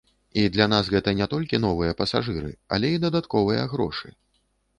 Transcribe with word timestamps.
І 0.43 0.43
для 0.53 0.65
нас 0.73 0.87
гэта 0.93 1.13
не 1.19 1.27
толькі 1.33 1.59
новыя 1.65 1.91
пасажыры, 1.99 2.49
але 2.77 2.87
і 2.95 3.01
дадатковыя 3.05 3.69
грошы. 3.77 4.07